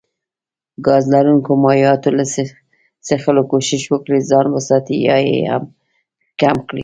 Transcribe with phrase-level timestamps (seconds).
[0.85, 2.23] ګاز لرونکو مايعاتو له
[3.05, 5.63] څښلو کوښښ وکړي ځان وساتي يا يي هم
[6.41, 6.79] کم کړي